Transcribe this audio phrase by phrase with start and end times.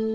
[0.00, 0.06] Let's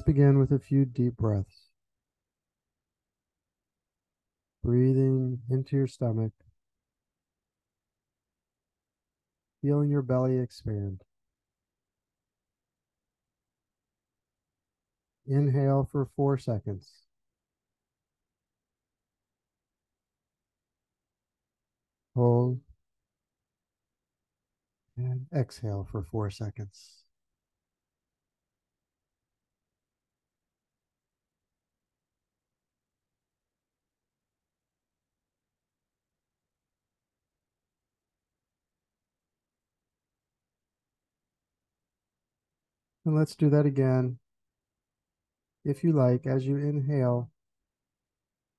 [0.00, 1.70] begin with a few deep breaths.
[4.62, 6.34] Breathing into your stomach,
[9.60, 11.02] feeling your belly expand.
[15.26, 17.03] Inhale for four seconds.
[22.14, 22.60] Hold.
[24.96, 27.04] And exhale for four seconds.
[43.04, 44.18] And let's do that again.
[45.64, 47.30] If you like, as you inhale,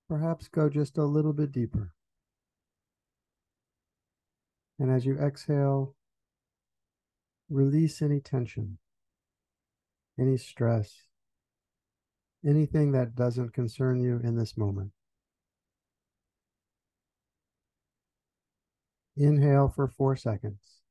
[0.07, 1.93] perhaps go just a little bit deeper.
[4.79, 5.95] And as you exhale,
[7.49, 8.77] release any tension,
[10.19, 11.03] any stress,
[12.45, 14.91] anything that doesn't concern you in this moment.
[19.17, 20.81] Inhale for four seconds.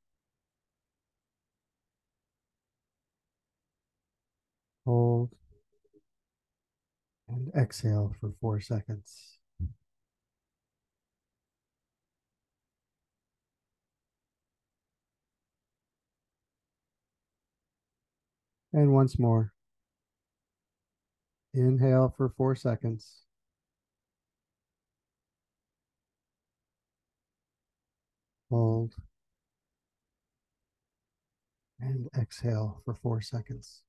[4.87, 5.31] Hold.
[7.29, 9.34] And exhale for four seconds.
[18.75, 19.53] And once more.
[21.55, 23.23] Inhale for four seconds.
[28.51, 28.95] Hold.
[31.79, 33.83] And exhale for four seconds.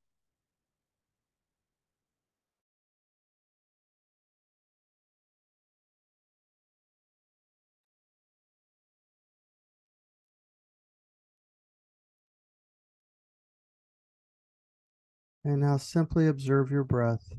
[15.45, 17.31] And now simply observe your breath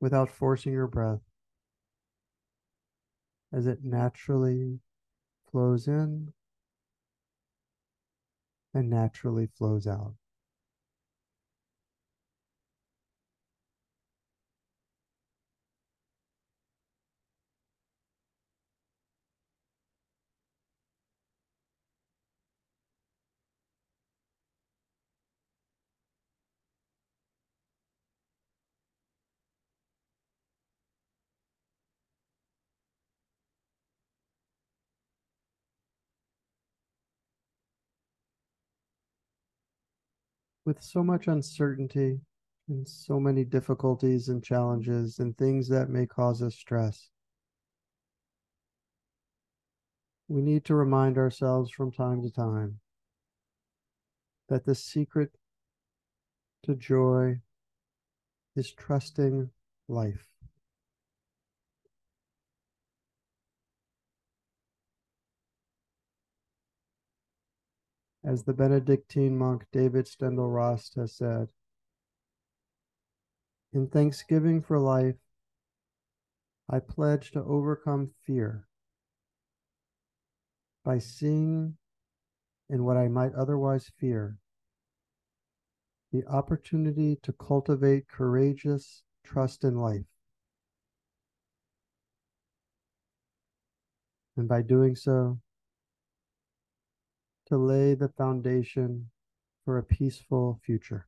[0.00, 1.20] without forcing your breath
[3.52, 4.80] as it naturally
[5.48, 6.32] flows in
[8.74, 10.14] and naturally flows out.
[40.68, 42.20] With so much uncertainty
[42.68, 47.08] and so many difficulties and challenges and things that may cause us stress.
[50.28, 52.80] We need to remind ourselves from time to time
[54.50, 55.30] that the secret
[56.64, 57.40] to joy
[58.54, 59.48] is trusting
[59.88, 60.26] life.
[68.28, 71.48] As the Benedictine monk David Steindl-Rast has said,
[73.72, 75.16] in thanksgiving for life,
[76.68, 78.66] I pledge to overcome fear
[80.84, 81.78] by seeing
[82.68, 84.36] in what I might otherwise fear
[86.12, 90.04] the opportunity to cultivate courageous trust in life.
[94.36, 95.38] And by doing so,
[97.48, 99.10] to lay the foundation
[99.64, 101.06] for a peaceful future.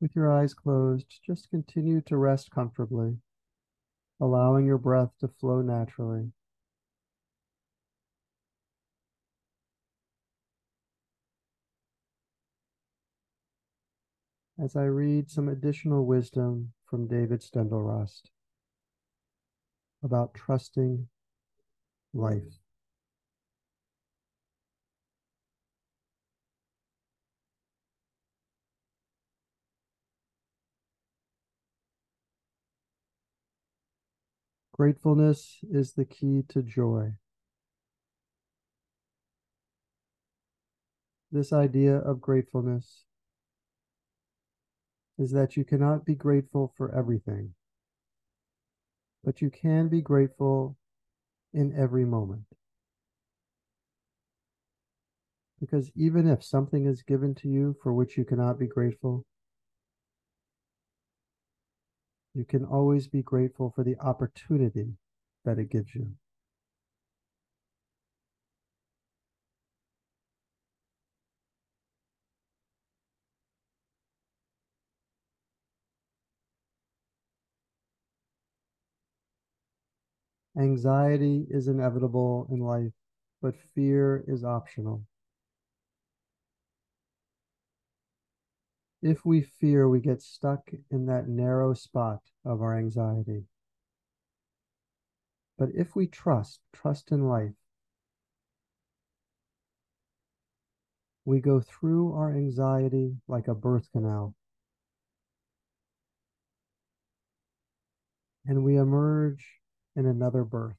[0.00, 3.18] With your eyes closed, just continue to rest comfortably,
[4.20, 6.32] allowing your breath to flow naturally.
[14.58, 18.30] As I read some additional wisdom from David Steindl-Rast
[20.02, 21.08] about trusting
[22.12, 22.60] life.
[34.72, 37.12] Gratefulness is the key to joy.
[41.30, 43.04] This idea of gratefulness
[45.18, 47.54] is that you cannot be grateful for everything.
[49.24, 50.76] but you can be grateful
[51.52, 52.44] in every moment.
[55.60, 59.24] Because even if something is given to you for which you cannot be grateful,
[62.34, 64.94] you can always be grateful for the opportunity
[65.44, 66.12] that it gives you.
[80.56, 82.92] Anxiety is inevitable in life,
[83.42, 85.04] but fear is optional.
[89.02, 93.44] If we fear, we get stuck in that narrow spot of our anxiety.
[95.58, 97.52] But if we trust, trust in life,
[101.24, 104.34] we go through our anxiety like a birth canal.
[108.46, 109.60] And we emerge
[109.96, 110.76] in another birth.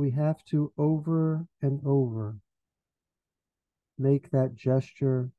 [0.00, 2.36] we have to over and over
[3.98, 5.30] make that gesture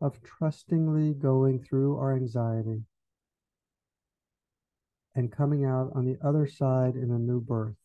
[0.00, 2.82] of trustingly going through our anxiety
[5.14, 7.76] and coming out on the other side in a new birth.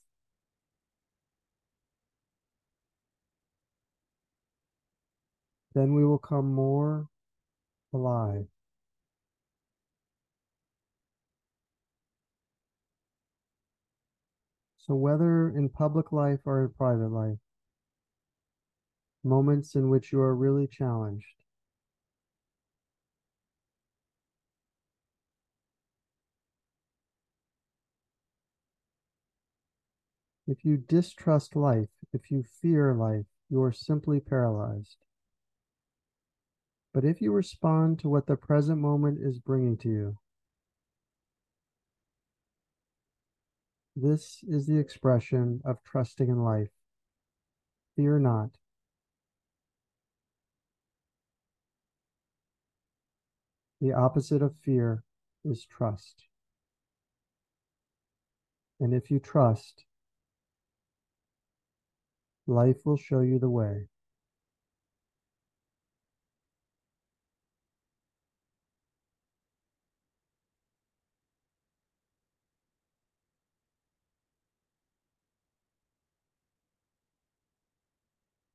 [5.76, 7.08] Then we will come more
[7.94, 8.46] alive.
[14.78, 17.38] So, whether in public life or in private life,
[19.24, 21.40] moments in which you are really challenged,
[30.50, 34.98] If you distrust life, if you fear life, you are simply paralyzed.
[36.94, 40.18] But if you respond to what the present moment is bringing to you,
[44.02, 46.70] This is the expression of trusting in life.
[47.98, 48.52] Fear not.
[53.82, 55.04] The opposite of fear
[55.44, 56.24] is trust.
[58.80, 59.84] And if you trust,
[62.48, 63.90] life will show you the way.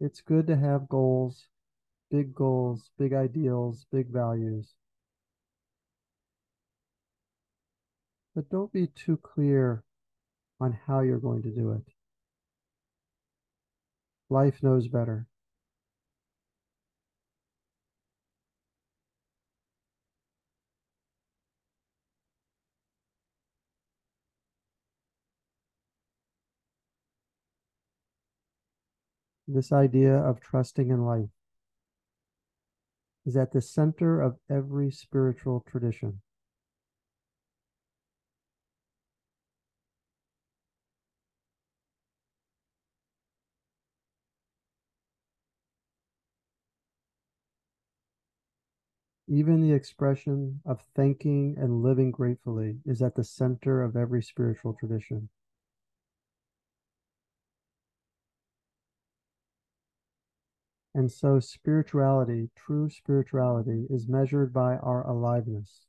[0.05, 1.49] It's good to have goals,
[2.11, 4.75] big goals, big ideals, big values.
[8.35, 9.83] But don't be too clear
[10.61, 11.85] on how you're going to do it.
[14.29, 15.27] Life knows better.
[29.47, 31.29] This idea of trusting in life
[33.27, 36.21] is at the center of every spiritual tradition.
[49.27, 54.75] Even the expression of thanking and living gratefully is at the center of every spiritual
[54.75, 55.31] tradition.
[60.95, 65.87] And so, spirituality, true spirituality, is measured by our aliveness.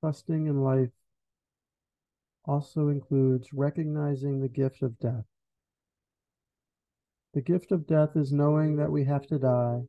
[0.00, 0.90] trusting in life
[2.44, 5.24] also includes recognizing the gift of death.
[7.34, 9.82] The gift of death is knowing that we have to die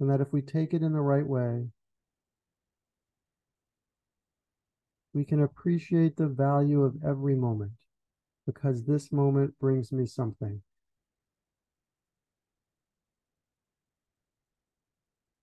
[0.00, 1.66] and that if we take it in the right way,
[5.12, 7.72] we can appreciate the value of every moment
[8.46, 10.62] because this moment brings me something.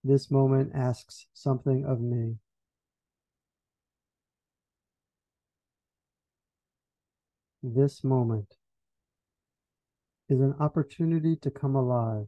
[0.03, 2.37] This moment asks something of me.
[7.67, 8.57] This moment
[10.29, 12.27] is an opportunity to come alive.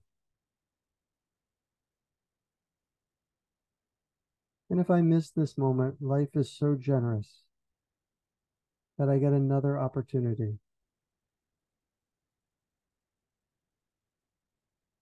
[4.72, 7.44] And if I miss this moment, life is so generous
[8.98, 10.58] that I get another opportunity.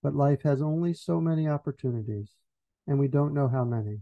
[0.02, 2.32] But life has only so many opportunities,
[2.86, 4.00] and we don't know how many.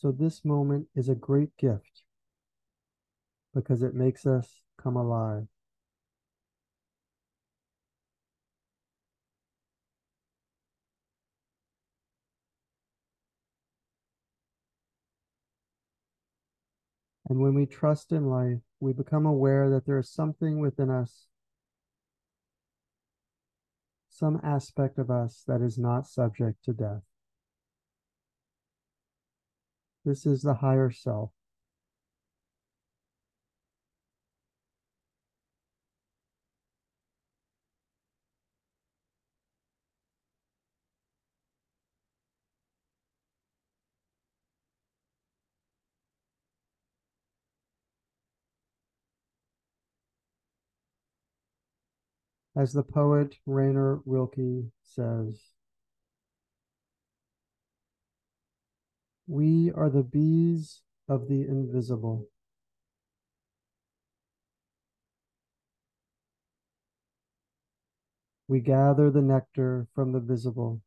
[0.00, 2.04] So this moment is a great gift
[3.54, 5.46] because it makes us come alive.
[17.28, 21.26] And when we trust in life, we become aware that there is something within us,
[24.08, 27.09] some aspect of us that is not subject to death.
[30.04, 31.30] This is the higher self.
[52.56, 55.40] As the poet Rainer Rilke says,
[59.30, 62.26] We are the bees of the invisible.
[68.48, 70.82] We gather the nectar from the visible.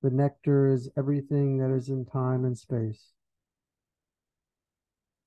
[0.00, 3.12] The nectar is everything that is in time and space.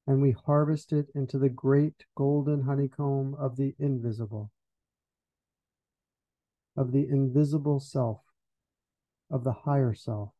[0.07, 4.51] And we harvest it into the great golden honeycomb of the invisible
[6.75, 8.21] of the invisible self,
[9.29, 10.34] of the higher self.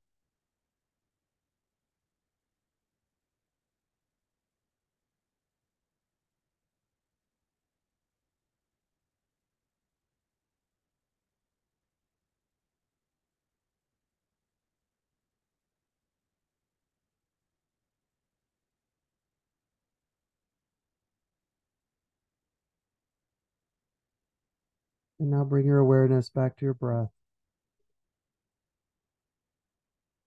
[25.19, 27.09] And now bring your awareness back to your breath.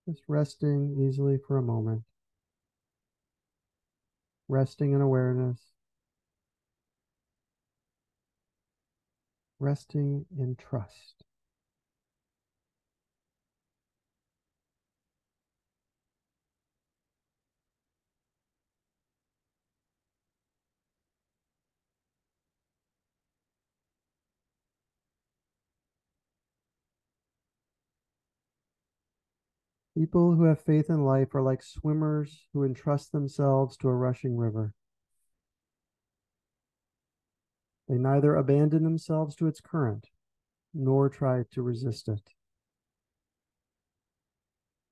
[0.09, 2.03] Just resting easily for a moment.
[4.49, 5.61] Resting in awareness.
[9.61, 11.28] Resting in trust.
[29.99, 34.37] People who have faith in life are like swimmers who entrust themselves to a rushing
[34.37, 34.73] river.
[37.89, 40.11] They neither abandon themselves to its current
[40.73, 42.31] nor try to resist it.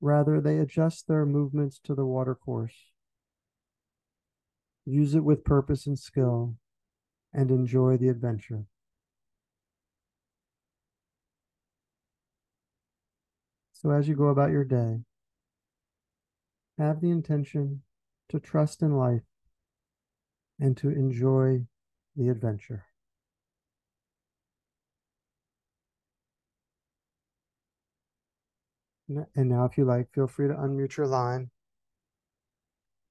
[0.01, 2.91] Rather, they adjust their movements to the watercourse,
[4.85, 6.57] use it with purpose and skill,
[7.33, 8.65] and enjoy the adventure.
[13.83, 15.01] So as you go about your day,
[16.79, 17.83] have the intention
[18.31, 19.23] to trust in life
[20.59, 21.67] and to enjoy
[22.17, 22.87] the adventure.
[29.09, 31.51] And now, if you like, feel free to unmute your line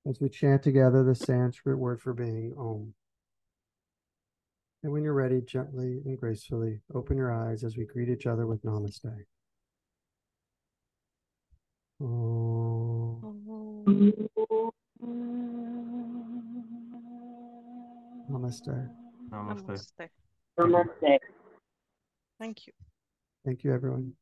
[0.09, 2.93] as we chant together the Sanskrit word for being Om.
[4.83, 8.47] And when you're ready, gently and gracefully open your eyes as we greet each other
[8.47, 9.25] with Namaste.
[18.29, 18.89] Namaste.
[19.31, 20.09] Namaste.
[20.59, 21.19] Namaste.
[22.37, 22.73] Thank you.
[23.45, 24.13] Thank you, everyone.